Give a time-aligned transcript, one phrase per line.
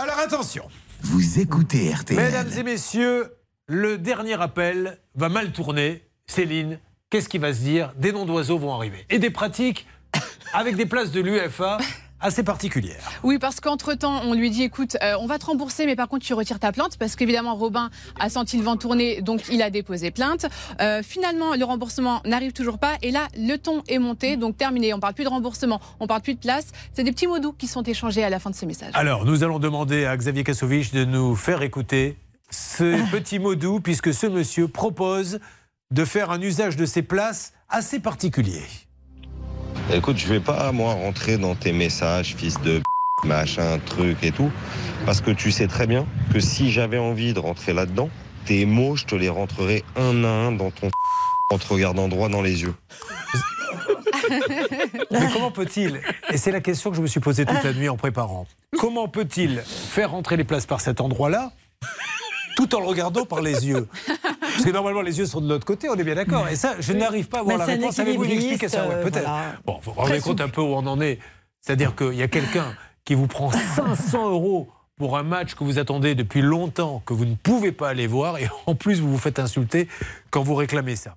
[0.00, 0.64] Alors attention.
[1.00, 2.16] Vous écoutez RTL.
[2.16, 3.34] Mesdames et messieurs,
[3.66, 6.04] le dernier appel va mal tourner.
[6.28, 6.78] Céline,
[7.10, 7.92] qu'est-ce qui va se dire?
[7.96, 9.04] Des noms d'oiseaux vont arriver.
[9.10, 9.88] Et des pratiques
[10.52, 11.78] avec des places de l'UFA
[12.20, 13.10] assez particulières.
[13.22, 16.24] Oui, parce qu'entre-temps, on lui dit écoute, euh, on va te rembourser, mais par contre,
[16.24, 19.70] tu retires ta plainte, parce qu'évidemment, Robin a senti le vent tourner, donc il a
[19.70, 20.46] déposé plainte.
[20.80, 24.92] Euh, finalement, le remboursement n'arrive toujours pas, et là, le ton est monté, donc terminé.
[24.94, 26.68] On parle plus de remboursement, on parle plus de place.
[26.92, 28.92] C'est des petits mots doux qui sont échangés à la fin de ce message.
[28.94, 32.16] Alors, nous allons demander à Xavier Kassovitch de nous faire écouter
[32.50, 35.40] ce petit mot doux, puisque ce monsieur propose
[35.90, 38.62] de faire un usage de ces places assez particulier.
[39.90, 42.82] Écoute, je vais pas, moi, rentrer dans tes messages, fils de
[43.24, 44.50] machin, truc et tout,
[45.06, 48.10] parce que tu sais très bien que si j'avais envie de rentrer là-dedans,
[48.44, 50.90] tes mots, je te les rentrerai un à un dans ton
[51.50, 52.74] en te regardant droit dans les yeux.
[55.10, 57.88] Mais comment peut-il, et c'est la question que je me suis posée toute la nuit
[57.88, 58.46] en préparant,
[58.78, 61.52] comment peut-il faire rentrer les places par cet endroit-là
[62.56, 63.88] tout en le regardant par les yeux?
[64.58, 66.48] Parce que normalement, les yeux sont de l'autre côté, on est bien d'accord.
[66.48, 67.96] Et ça, je n'arrive pas à voir Mais la réponse.
[68.00, 69.22] Avez-vous une explication Ouais, euh, Peut-être.
[69.28, 69.54] voilà.
[69.64, 71.20] Bon, vous vous rendez compte un peu où on en est.
[71.60, 75.78] C'est-à-dire qu'il y a quelqu'un qui vous prend 500 euros pour un match que vous
[75.78, 79.18] attendez depuis longtemps, que vous ne pouvez pas aller voir, et en plus, vous vous
[79.18, 79.86] faites insulter
[80.30, 81.14] quand vous réclamez ça.